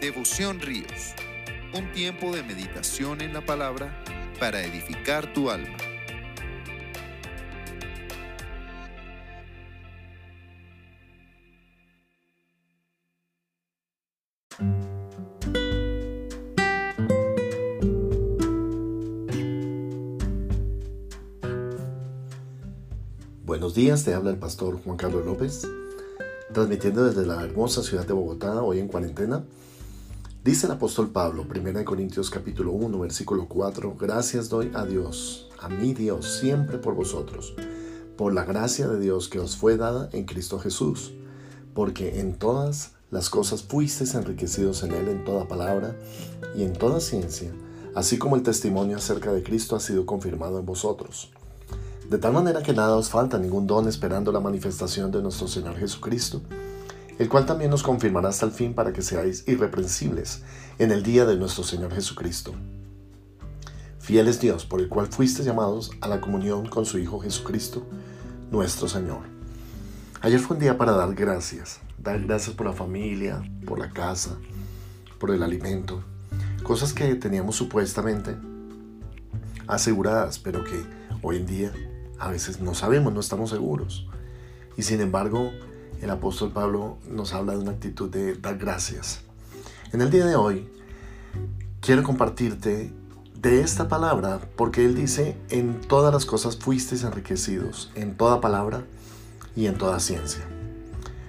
Devoción 0.00 0.60
Ríos, 0.60 1.12
un 1.74 1.92
tiempo 1.92 2.34
de 2.34 2.42
meditación 2.42 3.20
en 3.20 3.34
la 3.34 3.44
palabra 3.44 4.02
para 4.38 4.64
edificar 4.64 5.30
tu 5.34 5.50
alma. 5.50 5.76
Buenos 23.44 23.74
días, 23.74 24.02
te 24.06 24.14
habla 24.14 24.30
el 24.30 24.38
pastor 24.38 24.82
Juan 24.82 24.96
Carlos 24.96 25.26
López, 25.26 25.68
transmitiendo 26.54 27.04
desde 27.04 27.26
la 27.26 27.44
hermosa 27.44 27.82
ciudad 27.82 28.06
de 28.06 28.14
Bogotá, 28.14 28.62
hoy 28.62 28.78
en 28.78 28.88
cuarentena. 28.88 29.44
Dice 30.42 30.64
el 30.64 30.72
apóstol 30.72 31.10
Pablo, 31.10 31.44
1 31.54 31.84
Corintios 31.84 32.30
capítulo 32.30 32.72
1, 32.72 32.98
versículo 32.98 33.46
4, 33.46 33.94
gracias 34.00 34.48
doy 34.48 34.72
a 34.74 34.86
Dios, 34.86 35.50
a 35.60 35.68
mi 35.68 35.92
Dios, 35.92 36.38
siempre 36.40 36.78
por 36.78 36.94
vosotros, 36.94 37.54
por 38.16 38.32
la 38.32 38.46
gracia 38.46 38.88
de 38.88 38.98
Dios 38.98 39.28
que 39.28 39.38
os 39.38 39.58
fue 39.58 39.76
dada 39.76 40.08
en 40.12 40.24
Cristo 40.24 40.58
Jesús, 40.58 41.12
porque 41.74 42.20
en 42.20 42.38
todas 42.38 42.92
las 43.10 43.28
cosas 43.28 43.62
fuisteis 43.62 44.14
enriquecidos 44.14 44.82
en 44.82 44.92
Él 44.92 45.08
en 45.08 45.24
toda 45.26 45.46
palabra 45.46 45.94
y 46.56 46.62
en 46.62 46.72
toda 46.72 47.00
ciencia, 47.00 47.52
así 47.94 48.16
como 48.16 48.34
el 48.34 48.42
testimonio 48.42 48.96
acerca 48.96 49.34
de 49.34 49.42
Cristo 49.42 49.76
ha 49.76 49.80
sido 49.80 50.06
confirmado 50.06 50.58
en 50.58 50.64
vosotros. 50.64 51.32
De 52.08 52.16
tal 52.16 52.32
manera 52.32 52.62
que 52.62 52.72
nada 52.72 52.96
os 52.96 53.10
falta 53.10 53.38
ningún 53.38 53.66
don 53.66 53.86
esperando 53.88 54.32
la 54.32 54.40
manifestación 54.40 55.12
de 55.12 55.20
nuestro 55.20 55.48
Señor 55.48 55.76
Jesucristo, 55.76 56.40
el 57.20 57.28
cual 57.28 57.44
también 57.44 57.70
nos 57.70 57.82
confirmará 57.82 58.30
hasta 58.30 58.46
el 58.46 58.52
fin 58.52 58.72
para 58.72 58.94
que 58.94 59.02
seáis 59.02 59.44
irreprensibles 59.46 60.42
en 60.78 60.90
el 60.90 61.02
día 61.02 61.26
de 61.26 61.36
nuestro 61.36 61.64
Señor 61.64 61.92
Jesucristo. 61.92 62.54
Fiel 63.98 64.26
es 64.26 64.40
Dios, 64.40 64.64
por 64.64 64.80
el 64.80 64.88
cual 64.88 65.08
fuiste 65.08 65.44
llamados 65.44 65.90
a 66.00 66.08
la 66.08 66.22
comunión 66.22 66.66
con 66.66 66.86
su 66.86 66.96
Hijo 66.98 67.20
Jesucristo, 67.20 67.86
nuestro 68.50 68.88
Señor. 68.88 69.20
Ayer 70.22 70.40
fue 70.40 70.56
un 70.56 70.62
día 70.62 70.78
para 70.78 70.92
dar 70.92 71.14
gracias, 71.14 71.80
dar 71.98 72.22
gracias 72.22 72.56
por 72.56 72.64
la 72.64 72.72
familia, 72.72 73.42
por 73.66 73.78
la 73.78 73.90
casa, 73.90 74.38
por 75.18 75.30
el 75.30 75.42
alimento, 75.42 76.02
cosas 76.62 76.94
que 76.94 77.14
teníamos 77.16 77.54
supuestamente 77.54 78.34
aseguradas, 79.66 80.38
pero 80.38 80.64
que 80.64 80.82
hoy 81.20 81.36
en 81.36 81.44
día 81.44 81.72
a 82.18 82.30
veces 82.30 82.62
no 82.62 82.74
sabemos, 82.74 83.12
no 83.12 83.20
estamos 83.20 83.50
seguros. 83.50 84.08
Y 84.78 84.84
sin 84.84 85.02
embargo, 85.02 85.52
el 86.00 86.10
apóstol 86.10 86.50
Pablo 86.50 86.98
nos 87.08 87.34
habla 87.34 87.52
de 87.52 87.58
una 87.58 87.72
actitud 87.72 88.10
de 88.10 88.34
dar 88.34 88.56
gracias. 88.56 89.20
En 89.92 90.00
el 90.00 90.10
día 90.10 90.24
de 90.24 90.36
hoy 90.36 90.68
quiero 91.80 92.02
compartirte 92.02 92.92
de 93.34 93.60
esta 93.60 93.88
palabra 93.88 94.40
porque 94.56 94.84
él 94.84 94.94
dice, 94.94 95.36
en 95.50 95.80
todas 95.80 96.12
las 96.12 96.26
cosas 96.26 96.56
fuisteis 96.56 97.04
enriquecidos, 97.04 97.90
en 97.94 98.16
toda 98.16 98.40
palabra 98.40 98.84
y 99.56 99.66
en 99.66 99.76
toda 99.76 100.00
ciencia. 100.00 100.46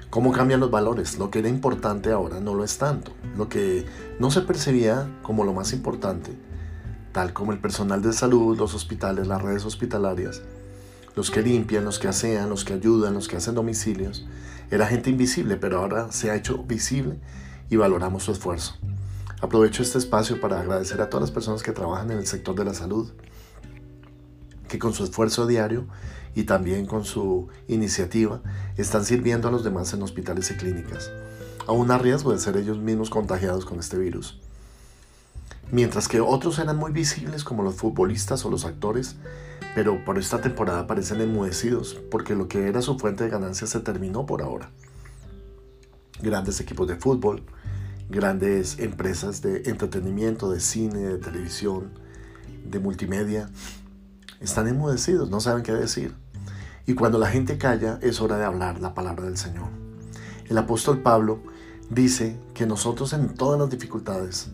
¿Cómo 0.10 0.32
cambian 0.34 0.60
los 0.60 0.72
valores? 0.72 1.18
Lo 1.18 1.32
que 1.32 1.40
era 1.40 1.48
importante 1.48 2.12
ahora 2.12 2.42
no 2.42 2.54
lo 2.54 2.66
es 2.66 2.78
tanto. 2.78 3.14
Lo 3.38 3.48
que 3.48 3.86
no 4.20 4.30
se 4.30 4.42
percibía 4.42 5.10
como 5.22 5.46
lo 5.46 5.54
más 5.54 5.72
importante, 5.72 6.34
tal 7.14 7.32
como 7.32 7.54
el 7.54 7.60
personal 7.60 8.02
de 8.02 8.12
salud, 8.12 8.58
los 8.58 8.74
hospitales, 8.74 9.28
las 9.28 9.42
redes 9.42 9.64
hospitalarias, 9.64 10.42
los 11.16 11.32
que 11.32 11.42
limpian, 11.42 11.86
los 11.86 12.00
que 12.00 12.08
asean, 12.08 12.50
los 12.50 12.66
que 12.66 12.74
ayudan, 12.74 13.14
los 13.14 13.28
que 13.28 13.38
hacen 13.38 13.56
domicilios. 13.56 14.26
Era 14.70 14.88
gente 14.88 15.10
invisible, 15.10 15.58
pero 15.58 15.80
ahora 15.80 16.12
se 16.12 16.32
ha 16.32 16.36
hecho 16.36 16.64
visible 16.64 17.20
y 17.70 17.76
valoramos 17.76 18.24
su 18.24 18.32
esfuerzo. 18.32 18.76
Aprovecho 19.42 19.82
este 19.82 19.98
espacio 19.98 20.40
para 20.40 20.60
agradecer 20.60 21.02
a 21.02 21.10
todas 21.10 21.24
las 21.24 21.32
personas 21.32 21.64
que 21.64 21.72
trabajan 21.72 22.12
en 22.12 22.20
el 22.20 22.28
sector 22.28 22.56
de 22.56 22.66
la 22.66 22.74
salud, 22.74 23.12
que 24.68 24.80
con 24.80 24.94
su 24.94 25.04
esfuerzo 25.04 25.48
diario 25.48 25.88
y 26.36 26.44
también 26.44 26.86
con 26.86 27.04
su 27.04 27.50
iniciativa 27.68 28.42
están 28.78 29.04
sirviendo 29.04 29.48
a 29.48 29.52
los 29.52 29.64
demás 29.64 29.94
en 29.94 30.04
hospitales 30.04 30.52
y 30.52 30.56
clínicas, 30.56 31.12
aún 31.68 31.92
a 31.92 31.98
riesgo 31.98 32.32
de 32.32 32.40
ser 32.40 32.56
ellos 32.56 32.78
mismos 32.78 33.10
contagiados 33.10 33.66
con 33.66 33.80
este 33.80 33.98
virus. 33.98 34.40
Mientras 35.72 36.08
que 36.08 36.22
otros 36.22 36.60
eran 36.60 36.78
muy 36.78 36.92
visibles 36.92 37.44
como 37.44 37.64
los 37.64 37.76
futbolistas 37.76 38.46
o 38.46 38.50
los 38.50 38.66
actores, 38.66 39.16
pero 39.74 40.04
por 40.04 40.18
esta 40.18 40.42
temporada 40.42 40.88
parecen 40.88 41.22
enmudecidos 41.22 42.00
porque 42.10 42.36
lo 42.36 42.48
que 42.48 42.68
era 42.68 42.82
su 42.82 42.98
fuente 42.98 43.24
de 43.24 43.30
ganancia 43.30 43.68
se 43.68 43.80
terminó 43.80 44.26
por 44.26 44.42
ahora. 44.42 44.70
Grandes 46.22 46.60
equipos 46.60 46.88
de 46.88 46.98
fútbol, 46.98 47.44
grandes 48.10 48.80
empresas 48.80 49.42
de 49.42 49.64
entretenimiento, 49.66 50.52
de 50.52 50.60
cine, 50.60 51.00
de 51.00 51.18
televisión, 51.18 51.92
de 52.66 52.80
multimedia, 52.80 53.50
están 54.40 54.68
enmudecidos, 54.68 55.30
no 55.30 55.40
saben 55.40 55.64
qué 55.64 55.72
decir. 55.72 56.14
Y 56.86 56.94
cuando 56.94 57.18
la 57.18 57.28
gente 57.28 57.58
calla 57.58 58.00
es 58.02 58.20
hora 58.22 58.38
de 58.38 58.46
hablar 58.46 58.80
la 58.82 58.94
palabra 58.94 59.26
del 59.26 59.38
Señor. 59.38 59.70
El 60.50 60.58
apóstol 60.58 61.02
Pablo 61.02 61.42
dice 61.90 62.38
que 62.54 62.66
nosotros 62.66 63.14
en 63.14 63.34
todas 63.36 63.60
las 63.60 63.70
dificultades 63.70 64.50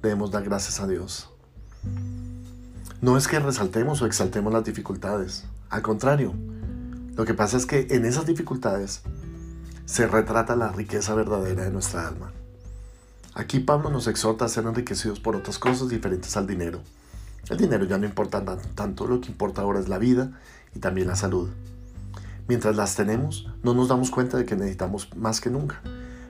debemos 0.00 0.30
dar 0.30 0.44
gracias 0.44 0.80
a 0.80 0.86
Dios. 0.86 1.28
No 3.02 3.16
es 3.16 3.26
que 3.26 3.40
resaltemos 3.40 4.00
o 4.00 4.06
exaltemos 4.06 4.52
las 4.52 4.62
dificultades, 4.62 5.42
al 5.70 5.82
contrario, 5.82 6.34
lo 7.16 7.24
que 7.24 7.34
pasa 7.34 7.56
es 7.56 7.66
que 7.66 7.88
en 7.90 8.04
esas 8.04 8.26
dificultades 8.26 9.02
se 9.86 10.06
retrata 10.06 10.54
la 10.54 10.70
riqueza 10.70 11.12
verdadera 11.16 11.64
de 11.64 11.72
nuestra 11.72 12.06
alma. 12.06 12.30
Aquí 13.34 13.58
Pablo 13.58 13.90
nos 13.90 14.06
exhorta 14.06 14.44
a 14.44 14.48
ser 14.48 14.66
enriquecidos 14.66 15.18
por 15.18 15.34
otras 15.34 15.58
cosas 15.58 15.88
diferentes 15.88 16.36
al 16.36 16.46
dinero. 16.46 16.80
El 17.50 17.56
dinero 17.56 17.86
ya 17.86 17.98
no 17.98 18.06
importa 18.06 18.44
tanto, 18.76 19.08
lo 19.08 19.20
que 19.20 19.32
importa 19.32 19.62
ahora 19.62 19.80
es 19.80 19.88
la 19.88 19.98
vida 19.98 20.38
y 20.72 20.78
también 20.78 21.08
la 21.08 21.16
salud. 21.16 21.50
Mientras 22.46 22.76
las 22.76 22.94
tenemos, 22.94 23.48
no 23.64 23.74
nos 23.74 23.88
damos 23.88 24.12
cuenta 24.12 24.36
de 24.36 24.44
que 24.44 24.54
necesitamos 24.54 25.08
más 25.16 25.40
que 25.40 25.50
nunca, 25.50 25.80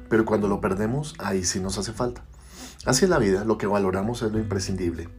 pero 0.09 0.25
cuando 0.25 0.49
lo 0.49 0.63
perdemos, 0.63 1.17
ahí 1.19 1.45
sí 1.45 1.61
nos 1.61 1.77
hace 1.77 1.93
falta. 1.93 2.25
Así 2.87 3.05
es 3.05 3.11
la 3.11 3.19
vida, 3.19 3.45
lo 3.45 3.59
que 3.59 3.67
valoramos 3.67 4.23
es 4.23 4.33
lo 4.33 4.39
imprescindible. 4.39 5.11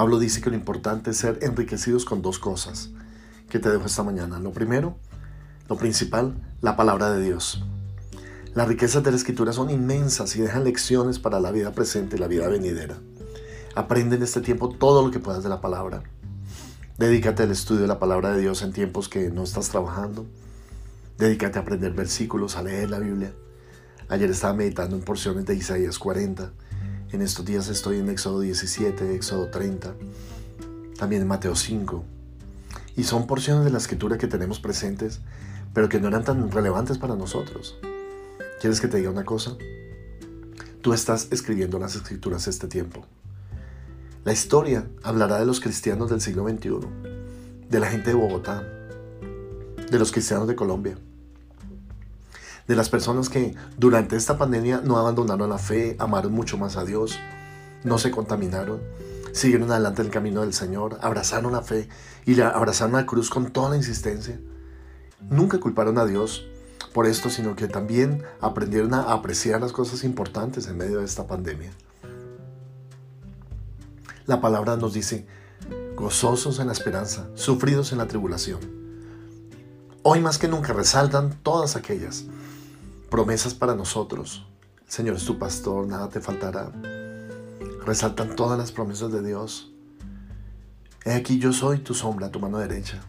Pablo 0.00 0.18
dice 0.18 0.40
que 0.40 0.48
lo 0.48 0.56
importante 0.56 1.10
es 1.10 1.18
ser 1.18 1.38
enriquecidos 1.42 2.06
con 2.06 2.22
dos 2.22 2.38
cosas 2.38 2.88
que 3.50 3.58
te 3.58 3.68
dejo 3.68 3.84
esta 3.84 4.02
mañana. 4.02 4.38
Lo 4.38 4.50
primero, 4.50 4.96
lo 5.68 5.76
principal, 5.76 6.40
la 6.62 6.74
palabra 6.74 7.10
de 7.10 7.22
Dios. 7.22 7.62
Las 8.54 8.66
riquezas 8.66 9.02
de 9.02 9.10
la 9.10 9.18
escritura 9.18 9.52
son 9.52 9.68
inmensas 9.68 10.34
y 10.36 10.40
dejan 10.40 10.64
lecciones 10.64 11.18
para 11.18 11.38
la 11.38 11.52
vida 11.52 11.72
presente 11.72 12.16
y 12.16 12.18
la 12.18 12.28
vida 12.28 12.48
venidera. 12.48 12.96
Aprende 13.74 14.16
en 14.16 14.22
este 14.22 14.40
tiempo 14.40 14.70
todo 14.70 15.04
lo 15.04 15.10
que 15.10 15.18
puedas 15.18 15.42
de 15.42 15.50
la 15.50 15.60
palabra. 15.60 16.02
Dedícate 16.96 17.42
al 17.42 17.50
estudio 17.50 17.82
de 17.82 17.88
la 17.88 17.98
palabra 17.98 18.32
de 18.32 18.40
Dios 18.40 18.62
en 18.62 18.72
tiempos 18.72 19.10
que 19.10 19.28
no 19.28 19.42
estás 19.42 19.68
trabajando. 19.68 20.24
Dedícate 21.18 21.58
a 21.58 21.60
aprender 21.60 21.92
versículos, 21.92 22.56
a 22.56 22.62
leer 22.62 22.88
la 22.88 23.00
Biblia. 23.00 23.34
Ayer 24.08 24.30
estaba 24.30 24.54
meditando 24.54 24.96
en 24.96 25.02
porciones 25.02 25.44
de 25.44 25.56
Isaías 25.56 25.98
40 25.98 26.52
en 27.12 27.22
estos 27.22 27.44
días 27.44 27.68
estoy 27.68 27.98
en 27.98 28.08
Éxodo 28.08 28.40
17, 28.40 29.14
Éxodo 29.14 29.48
30, 29.48 29.94
también 30.96 31.22
en 31.22 31.28
Mateo 31.28 31.56
5. 31.56 32.04
Y 32.96 33.04
son 33.04 33.26
porciones 33.26 33.64
de 33.64 33.70
la 33.70 33.78
escritura 33.78 34.18
que 34.18 34.28
tenemos 34.28 34.60
presentes, 34.60 35.20
pero 35.74 35.88
que 35.88 36.00
no 36.00 36.08
eran 36.08 36.24
tan 36.24 36.50
relevantes 36.50 36.98
para 36.98 37.16
nosotros. 37.16 37.78
¿Quieres 38.60 38.80
que 38.80 38.88
te 38.88 38.98
diga 38.98 39.10
una 39.10 39.24
cosa? 39.24 39.56
Tú 40.82 40.92
estás 40.92 41.28
escribiendo 41.30 41.78
las 41.78 41.96
escrituras 41.96 42.46
este 42.46 42.68
tiempo. 42.68 43.04
La 44.24 44.32
historia 44.32 44.86
hablará 45.02 45.38
de 45.38 45.46
los 45.46 45.60
cristianos 45.60 46.10
del 46.10 46.20
siglo 46.20 46.48
XXI, 46.48 46.78
de 47.68 47.80
la 47.80 47.88
gente 47.88 48.10
de 48.10 48.14
Bogotá, 48.14 48.62
de 49.90 49.98
los 49.98 50.12
cristianos 50.12 50.46
de 50.46 50.54
Colombia, 50.54 50.96
de 52.70 52.76
las 52.76 52.88
personas 52.88 53.28
que 53.28 53.56
durante 53.78 54.14
esta 54.14 54.38
pandemia 54.38 54.80
no 54.84 54.96
abandonaron 54.96 55.50
la 55.50 55.58
fe, 55.58 55.96
amaron 55.98 56.32
mucho 56.32 56.56
más 56.56 56.76
a 56.76 56.84
Dios, 56.84 57.18
no 57.82 57.98
se 57.98 58.12
contaminaron, 58.12 58.80
siguieron 59.32 59.72
adelante 59.72 60.02
el 60.02 60.10
camino 60.10 60.42
del 60.42 60.52
Señor, 60.52 60.96
abrazaron 61.02 61.50
la 61.50 61.62
fe 61.62 61.88
y 62.26 62.36
le 62.36 62.44
abrazaron 62.44 62.92
la 62.92 63.06
cruz 63.06 63.28
con 63.28 63.50
toda 63.50 63.70
la 63.70 63.76
insistencia. 63.76 64.38
Nunca 65.28 65.58
culparon 65.58 65.98
a 65.98 66.06
Dios 66.06 66.46
por 66.94 67.06
esto, 67.06 67.28
sino 67.28 67.56
que 67.56 67.66
también 67.66 68.22
aprendieron 68.40 68.94
a 68.94 69.14
apreciar 69.14 69.60
las 69.60 69.72
cosas 69.72 70.04
importantes 70.04 70.68
en 70.68 70.78
medio 70.78 71.00
de 71.00 71.06
esta 71.06 71.26
pandemia. 71.26 71.72
La 74.26 74.40
palabra 74.40 74.76
nos 74.76 74.94
dice, 74.94 75.26
gozosos 75.96 76.60
en 76.60 76.68
la 76.68 76.72
esperanza, 76.72 77.26
sufridos 77.34 77.90
en 77.90 77.98
la 77.98 78.06
tribulación. 78.06 78.60
Hoy 80.04 80.20
más 80.20 80.38
que 80.38 80.46
nunca 80.46 80.72
resaltan 80.72 81.36
todas 81.42 81.74
aquellas 81.74 82.26
promesas 83.10 83.54
para 83.54 83.74
nosotros. 83.74 84.46
Señor 84.86 85.16
es 85.16 85.24
tu 85.24 85.38
pastor, 85.38 85.86
nada 85.86 86.08
te 86.08 86.20
faltará. 86.20 86.72
Resaltan 87.84 88.36
todas 88.36 88.58
las 88.58 88.72
promesas 88.72 89.12
de 89.12 89.22
Dios. 89.22 89.72
He 91.04 91.12
aquí 91.12 91.38
yo 91.38 91.52
soy 91.52 91.78
tu 91.78 91.92
sombra, 91.92 92.30
tu 92.30 92.40
mano 92.40 92.58
derecha. 92.58 93.02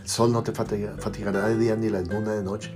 El 0.00 0.08
sol 0.08 0.32
no 0.32 0.42
te 0.42 0.52
fatigará 0.52 1.48
de 1.48 1.58
día 1.58 1.76
ni 1.76 1.90
la 1.90 2.00
luna 2.02 2.32
de 2.32 2.42
noche. 2.42 2.72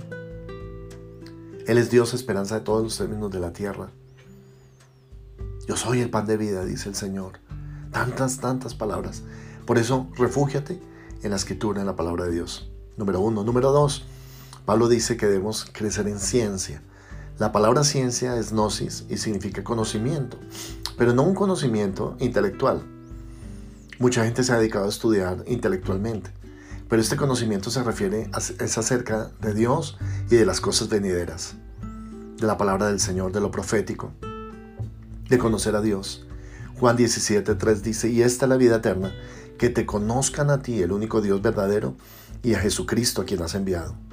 Él 1.65 1.77
es 1.77 1.89
Dios, 1.89 2.13
esperanza 2.13 2.55
de 2.55 2.61
todos 2.61 2.83
los 2.83 2.97
términos 2.97 3.31
de 3.31 3.39
la 3.39 3.53
tierra. 3.53 3.89
Yo 5.67 5.77
soy 5.77 6.01
el 6.01 6.09
pan 6.09 6.25
de 6.25 6.35
vida, 6.35 6.65
dice 6.65 6.89
el 6.89 6.95
Señor. 6.95 7.39
Tantas, 7.91 8.39
tantas 8.39 8.73
palabras. 8.73 9.23
Por 9.65 9.77
eso, 9.77 10.07
refúgiate 10.15 10.81
en 11.21 11.29
la 11.29 11.35
escritura, 11.37 11.79
en 11.79 11.87
la 11.87 11.95
palabra 11.95 12.25
de 12.25 12.31
Dios. 12.31 12.71
Número 12.97 13.21
uno. 13.21 13.43
Número 13.43 13.71
dos, 13.71 14.05
Pablo 14.65 14.87
dice 14.87 15.17
que 15.17 15.25
debemos 15.25 15.65
crecer 15.71 16.07
en 16.07 16.19
ciencia. 16.19 16.81
La 17.39 17.51
palabra 17.51 17.83
ciencia 17.83 18.35
es 18.35 18.51
gnosis 18.51 19.05
y 19.09 19.17
significa 19.17 19.63
conocimiento, 19.63 20.37
pero 20.97 21.13
no 21.13 21.23
un 21.23 21.35
conocimiento 21.35 22.17
intelectual. 22.19 22.83
Mucha 23.97 24.25
gente 24.25 24.43
se 24.43 24.51
ha 24.51 24.57
dedicado 24.57 24.85
a 24.85 24.89
estudiar 24.89 25.43
intelectualmente, 25.47 26.31
pero 26.89 27.01
este 27.01 27.15
conocimiento 27.15 27.69
se 27.69 27.83
refiere, 27.83 28.29
a, 28.33 28.39
es 28.39 28.77
acerca 28.77 29.31
de 29.41 29.53
Dios 29.53 29.97
y 30.29 30.35
de 30.35 30.45
las 30.45 30.59
cosas 30.59 30.89
venideras, 30.89 31.55
de 32.37 32.47
la 32.47 32.57
palabra 32.57 32.87
del 32.87 32.99
Señor, 32.99 33.31
de 33.31 33.41
lo 33.41 33.51
profético, 33.51 34.11
de 35.29 35.37
conocer 35.37 35.75
a 35.75 35.81
Dios. 35.81 36.25
Juan 36.79 36.97
17.3 36.97 37.81
dice, 37.81 38.09
y 38.09 38.21
esta 38.21 38.45
es 38.45 38.49
la 38.49 38.57
vida 38.57 38.77
eterna, 38.77 39.13
que 39.57 39.69
te 39.69 39.85
conozcan 39.85 40.49
a 40.49 40.61
ti, 40.61 40.81
el 40.81 40.91
único 40.91 41.21
Dios 41.21 41.41
verdadero, 41.41 41.95
y 42.41 42.53
a 42.53 42.59
Jesucristo 42.59 43.21
a 43.21 43.25
quien 43.25 43.41
has 43.41 43.55
enviado. 43.55 44.08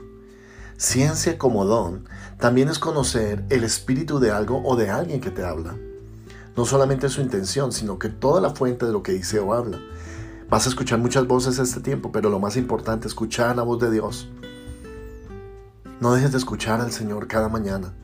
Ciencia 0.79 1.39
como 1.39 1.65
don 1.65 2.05
también 2.39 2.69
es 2.69 2.79
conocer 2.79 3.43
el 3.49 3.65
espíritu 3.65 4.19
de 4.19 4.31
algo 4.31 4.63
o 4.63 4.77
de 4.77 4.91
alguien 4.91 5.23
que 5.23 5.31
te 5.31 5.43
habla. 5.43 5.75
No 6.55 6.67
solamente 6.67 7.09
su 7.09 7.23
intención, 7.23 7.73
sino 7.73 7.99
que 7.99 8.11
toda 8.11 8.43
la 8.43 8.51
fuente 8.51 8.85
de 8.85 8.93
lo 8.93 9.03
que 9.03 9.13
dice 9.13 9.39
o 9.39 9.55
habla. 9.55 9.79
Vas 10.51 10.67
a 10.67 10.69
escuchar 10.69 10.99
muchas 10.99 11.27
voces 11.27 11.59
este 11.59 11.81
tiempo, 11.81 12.13
pero 12.13 12.29
lo 12.29 12.41
más 12.41 12.59
importante, 12.59 13.09
escuchar 13.09 13.57
la 13.57 13.63
voz 13.63 13.81
de 13.81 13.91
Dios. 13.91 14.29
No 15.99 16.13
dejes 16.13 16.33
de 16.33 16.39
escuchar 16.39 16.83
al 16.83 16.93
Señor 16.93 17.27
cada 17.27 17.49
mañana. 17.49 17.95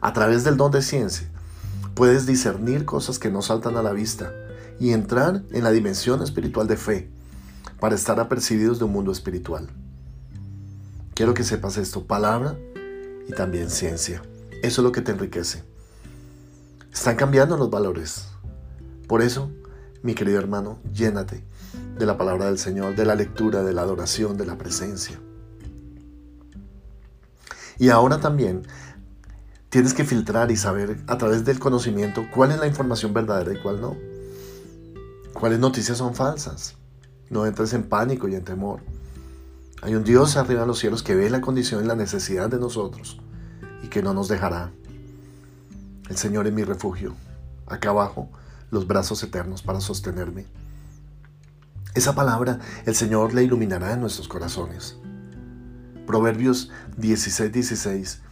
A 0.00 0.14
través 0.14 0.42
del 0.42 0.56
don 0.56 0.72
de 0.72 0.80
ciencia, 0.80 1.28
puedes 1.94 2.24
discernir 2.24 2.86
cosas 2.86 3.18
que 3.18 3.30
no 3.30 3.42
saltan 3.42 3.76
a 3.76 3.82
la 3.82 3.92
vista 3.92 4.32
y 4.80 4.92
entrar 4.92 5.42
en 5.50 5.64
la 5.64 5.70
dimensión 5.70 6.22
espiritual 6.22 6.66
de 6.66 6.78
fe 6.78 7.10
para 7.78 7.94
estar 7.94 8.18
apercibidos 8.20 8.78
de 8.78 8.86
un 8.86 8.92
mundo 8.92 9.12
espiritual. 9.12 9.68
Quiero 11.14 11.34
que 11.34 11.44
sepas 11.44 11.76
esto, 11.76 12.06
palabra 12.06 12.56
y 13.28 13.32
también 13.32 13.68
ciencia. 13.68 14.22
Eso 14.62 14.80
es 14.80 14.84
lo 14.84 14.92
que 14.92 15.02
te 15.02 15.12
enriquece. 15.12 15.62
Están 16.90 17.16
cambiando 17.16 17.58
los 17.58 17.68
valores. 17.68 18.28
Por 19.08 19.20
eso, 19.20 19.50
mi 20.02 20.14
querido 20.14 20.38
hermano, 20.38 20.78
llénate 20.90 21.44
de 21.98 22.06
la 22.06 22.16
palabra 22.16 22.46
del 22.46 22.58
Señor, 22.58 22.96
de 22.96 23.04
la 23.04 23.14
lectura, 23.14 23.62
de 23.62 23.74
la 23.74 23.82
adoración, 23.82 24.38
de 24.38 24.46
la 24.46 24.56
presencia. 24.56 25.20
Y 27.78 27.90
ahora 27.90 28.18
también 28.18 28.62
tienes 29.68 29.92
que 29.92 30.04
filtrar 30.04 30.50
y 30.50 30.56
saber 30.56 30.98
a 31.08 31.18
través 31.18 31.44
del 31.44 31.58
conocimiento 31.58 32.24
cuál 32.34 32.52
es 32.52 32.58
la 32.58 32.66
información 32.66 33.12
verdadera 33.12 33.52
y 33.52 33.60
cuál 33.60 33.82
no. 33.82 33.96
Cuáles 35.34 35.58
noticias 35.58 35.98
son 35.98 36.14
falsas. 36.14 36.76
No 37.28 37.44
entres 37.44 37.74
en 37.74 37.82
pánico 37.82 38.28
y 38.28 38.34
en 38.34 38.44
temor. 38.44 38.80
Hay 39.82 39.94
un 39.96 40.04
Dios 40.04 40.36
arriba 40.36 40.62
de 40.62 40.66
los 40.66 40.78
cielos 40.78 41.02
que 41.02 41.14
ve 41.14 41.28
la 41.28 41.40
condición 41.40 41.84
y 41.84 41.86
la 41.86 41.96
necesidad 41.96 42.48
de 42.48 42.58
nosotros 42.58 43.20
y 43.82 43.88
que 43.88 44.02
no 44.02 44.14
nos 44.14 44.28
dejará. 44.28 44.70
El 46.08 46.16
Señor 46.16 46.46
es 46.46 46.52
mi 46.52 46.62
refugio. 46.62 47.14
Acá 47.66 47.90
abajo, 47.90 48.30
los 48.70 48.86
brazos 48.86 49.22
eternos 49.22 49.62
para 49.62 49.80
sostenerme. 49.80 50.46
Esa 51.94 52.14
palabra 52.14 52.60
el 52.86 52.94
Señor 52.94 53.34
le 53.34 53.42
iluminará 53.42 53.92
en 53.92 54.00
nuestros 54.00 54.28
corazones. 54.28 54.96
Proverbios 56.06 56.70
16, 56.96 57.52
16 57.52 58.22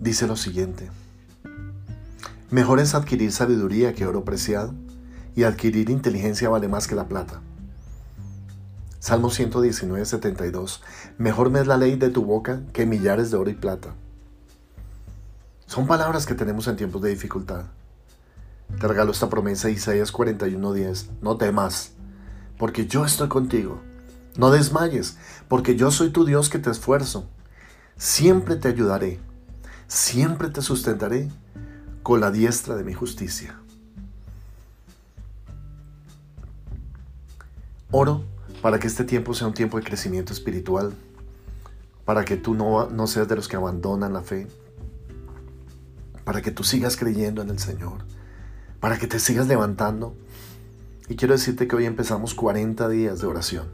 dice 0.00 0.26
lo 0.26 0.36
siguiente. 0.36 0.88
Mejor 2.50 2.78
es 2.78 2.94
adquirir 2.94 3.32
sabiduría 3.32 3.92
que 3.92 4.06
oro 4.06 4.24
preciado, 4.24 4.72
y 5.36 5.42
adquirir 5.44 5.90
inteligencia 5.90 6.48
vale 6.48 6.66
más 6.66 6.88
que 6.88 6.94
la 6.94 7.06
plata. 7.06 7.42
Salmo 8.98 9.30
119, 9.30 10.04
72. 10.04 10.82
Mejor 11.18 11.50
me 11.50 11.60
es 11.60 11.66
la 11.66 11.76
ley 11.76 11.96
de 11.96 12.10
tu 12.10 12.24
boca 12.24 12.62
que 12.72 12.86
millares 12.86 13.30
de 13.30 13.36
oro 13.36 13.50
y 13.50 13.54
plata. 13.54 13.94
Son 15.66 15.86
palabras 15.86 16.26
que 16.26 16.34
tenemos 16.34 16.66
en 16.68 16.76
tiempos 16.76 17.02
de 17.02 17.10
dificultad. 17.10 17.64
Te 18.80 18.88
regalo 18.88 19.12
esta 19.12 19.28
promesa 19.28 19.70
Isaías 19.70 20.12
41:10. 20.12 21.08
No 21.20 21.36
temas, 21.36 21.92
porque 22.58 22.86
yo 22.86 23.04
estoy 23.04 23.28
contigo. 23.28 23.80
No 24.36 24.50
desmayes, 24.50 25.16
porque 25.48 25.76
yo 25.76 25.90
soy 25.90 26.10
tu 26.10 26.24
Dios 26.24 26.48
que 26.48 26.58
te 26.58 26.70
esfuerzo. 26.70 27.28
Siempre 27.96 28.56
te 28.56 28.68
ayudaré, 28.68 29.18
siempre 29.88 30.50
te 30.50 30.62
sustentaré 30.62 31.30
con 32.02 32.20
la 32.20 32.30
diestra 32.30 32.76
de 32.76 32.84
mi 32.84 32.92
justicia. 32.92 33.58
Oro 37.90 38.24
para 38.62 38.78
que 38.78 38.86
este 38.86 39.04
tiempo 39.04 39.34
sea 39.34 39.46
un 39.46 39.54
tiempo 39.54 39.78
de 39.78 39.84
crecimiento 39.84 40.32
espiritual, 40.32 40.94
para 42.04 42.24
que 42.24 42.36
tú 42.36 42.54
no, 42.54 42.88
no 42.88 43.06
seas 43.06 43.28
de 43.28 43.36
los 43.36 43.48
que 43.48 43.56
abandonan 43.56 44.12
la 44.12 44.22
fe, 44.22 44.46
para 46.24 46.42
que 46.42 46.50
tú 46.50 46.64
sigas 46.64 46.96
creyendo 46.96 47.42
en 47.42 47.50
el 47.50 47.58
Señor, 47.58 48.04
para 48.80 48.98
que 48.98 49.06
te 49.06 49.18
sigas 49.18 49.46
levantando. 49.46 50.16
Y 51.08 51.16
quiero 51.16 51.34
decirte 51.34 51.68
que 51.68 51.76
hoy 51.76 51.86
empezamos 51.86 52.34
40 52.34 52.88
días 52.88 53.20
de 53.20 53.26
oración. 53.26 53.68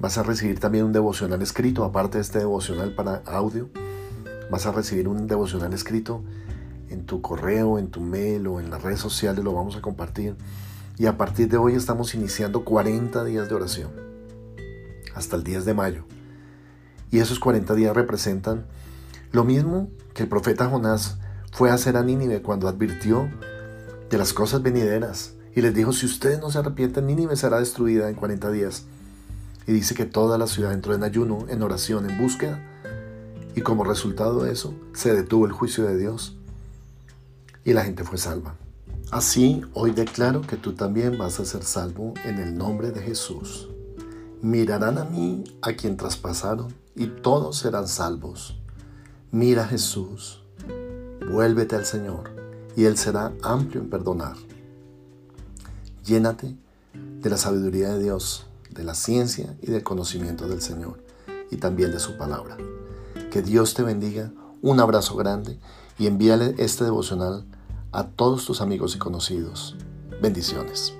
Vas 0.00 0.16
a 0.16 0.22
recibir 0.22 0.60
también 0.60 0.84
un 0.84 0.92
devocional 0.92 1.42
escrito, 1.42 1.84
aparte 1.84 2.18
de 2.18 2.22
este 2.22 2.38
devocional 2.38 2.94
para 2.94 3.22
audio, 3.26 3.68
vas 4.50 4.66
a 4.66 4.72
recibir 4.72 5.08
un 5.08 5.26
devocional 5.26 5.72
escrito 5.72 6.22
en 6.88 7.04
tu 7.04 7.20
correo, 7.20 7.78
en 7.78 7.90
tu 7.90 8.00
mail 8.00 8.46
o 8.46 8.60
en 8.60 8.70
las 8.70 8.82
redes 8.82 9.00
sociales, 9.00 9.44
lo 9.44 9.52
vamos 9.52 9.76
a 9.76 9.82
compartir 9.82 10.36
y 10.98 11.06
a 11.06 11.16
partir 11.16 11.48
de 11.48 11.56
hoy 11.56 11.74
estamos 11.74 12.14
iniciando 12.14 12.64
40 12.64 13.24
días 13.24 13.48
de 13.48 13.54
oración, 13.54 13.90
hasta 15.14 15.36
el 15.36 15.44
10 15.44 15.64
de 15.64 15.74
mayo. 15.74 16.04
Y 17.12 17.20
esos 17.20 17.38
40 17.38 17.74
días 17.74 17.94
representan 17.94 18.66
lo 19.30 19.44
mismo 19.44 19.90
que 20.12 20.24
el 20.24 20.28
profeta 20.28 20.68
Jonás 20.68 21.18
fue 21.52 21.70
a 21.70 21.74
hacer 21.74 21.96
a 21.96 22.02
Nínive 22.02 22.42
cuando 22.42 22.66
advirtió 22.68 23.30
de 24.10 24.18
las 24.18 24.32
cosas 24.32 24.62
venideras 24.62 25.34
y 25.54 25.60
les 25.60 25.72
dijo, 25.72 25.92
si 25.92 26.06
ustedes 26.06 26.40
no 26.40 26.50
se 26.50 26.58
arrepienten, 26.58 27.06
Nínive 27.06 27.36
será 27.36 27.60
destruida 27.60 28.08
en 28.08 28.16
40 28.16 28.50
días. 28.50 28.84
Y 29.66 29.72
dice 29.72 29.94
que 29.94 30.04
toda 30.04 30.36
la 30.36 30.46
ciudad 30.46 30.72
entró 30.72 30.94
en 30.94 31.04
ayuno, 31.04 31.46
en 31.48 31.62
oración, 31.62 32.10
en 32.10 32.18
búsqueda. 32.18 32.60
Y 33.54 33.60
como 33.60 33.84
resultado 33.84 34.42
de 34.42 34.52
eso, 34.52 34.74
se 34.94 35.14
detuvo 35.14 35.46
el 35.46 35.52
juicio 35.52 35.84
de 35.84 35.96
Dios 35.96 36.36
y 37.64 37.72
la 37.72 37.84
gente 37.84 38.02
fue 38.02 38.18
salva. 38.18 38.56
Así, 39.10 39.62
hoy 39.72 39.92
declaro 39.92 40.42
que 40.42 40.58
tú 40.58 40.74
también 40.74 41.16
vas 41.16 41.40
a 41.40 41.46
ser 41.46 41.64
salvo 41.64 42.12
en 42.26 42.38
el 42.38 42.58
nombre 42.58 42.90
de 42.90 43.00
Jesús. 43.00 43.70
Mirarán 44.42 44.98
a 44.98 45.04
mí, 45.04 45.44
a 45.62 45.72
quien 45.72 45.96
traspasaron, 45.96 46.74
y 46.94 47.06
todos 47.06 47.56
serán 47.56 47.88
salvos. 47.88 48.60
Mira 49.30 49.66
Jesús, 49.66 50.42
vuélvete 51.26 51.74
al 51.74 51.86
Señor, 51.86 52.30
y 52.76 52.84
Él 52.84 52.98
será 52.98 53.32
amplio 53.42 53.80
en 53.80 53.88
perdonar. 53.88 54.36
Llénate 56.04 56.54
de 56.92 57.30
la 57.30 57.38
sabiduría 57.38 57.94
de 57.94 58.02
Dios, 58.02 58.44
de 58.68 58.84
la 58.84 58.94
ciencia 58.94 59.56
y 59.62 59.70
del 59.70 59.84
conocimiento 59.84 60.48
del 60.48 60.60
Señor, 60.60 61.02
y 61.50 61.56
también 61.56 61.92
de 61.92 61.98
su 61.98 62.18
palabra. 62.18 62.58
Que 63.30 63.40
Dios 63.40 63.72
te 63.72 63.82
bendiga, 63.82 64.32
un 64.60 64.80
abrazo 64.80 65.16
grande, 65.16 65.58
y 65.98 66.08
envíale 66.08 66.54
este 66.58 66.84
devocional 66.84 67.46
a 67.98 68.04
todos 68.04 68.44
tus 68.44 68.60
amigos 68.60 68.94
y 68.94 68.98
conocidos. 68.98 69.74
Bendiciones. 70.22 70.97